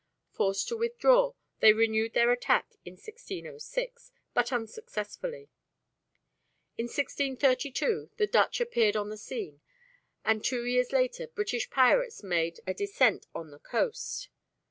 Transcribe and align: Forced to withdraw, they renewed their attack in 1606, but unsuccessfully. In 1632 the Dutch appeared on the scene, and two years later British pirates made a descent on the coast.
Forced 0.31 0.67
to 0.69 0.77
withdraw, 0.77 1.33
they 1.59 1.73
renewed 1.73 2.13
their 2.13 2.31
attack 2.31 2.73
in 2.83 2.93
1606, 2.93 4.11
but 4.33 4.51
unsuccessfully. 4.51 5.47
In 6.75 6.85
1632 6.85 8.09
the 8.17 8.25
Dutch 8.25 8.59
appeared 8.59 8.95
on 8.95 9.09
the 9.09 9.15
scene, 9.17 9.61
and 10.25 10.43
two 10.43 10.65
years 10.65 10.91
later 10.91 11.27
British 11.27 11.69
pirates 11.69 12.23
made 12.23 12.59
a 12.65 12.73
descent 12.73 13.27
on 13.35 13.51
the 13.51 13.59
coast. 13.59 14.29